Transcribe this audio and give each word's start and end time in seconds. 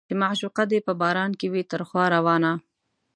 چې 0.07 0.13
معشوقه 0.21 0.63
دې 0.71 0.79
په 0.87 0.93
باران 1.01 1.31
کې 1.39 1.47
وي 1.53 1.63
تر 1.71 1.81
خوا 1.87 2.05
روانه 2.15 2.51